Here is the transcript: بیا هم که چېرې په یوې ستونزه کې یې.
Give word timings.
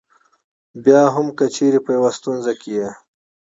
بیا 0.83 1.01
هم 1.13 1.27
که 1.37 1.45
چېرې 1.55 1.79
په 1.85 1.89
یوې 1.95 2.11
ستونزه 2.17 2.53
کې 2.61 2.69
یې. 2.79 2.89